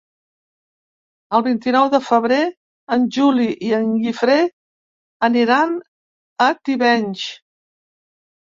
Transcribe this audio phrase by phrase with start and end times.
[1.39, 2.39] El vint-i-nou de febrer
[2.97, 4.39] en Juli i en Guifré
[5.31, 5.79] aniran
[6.49, 7.31] a Tivenys.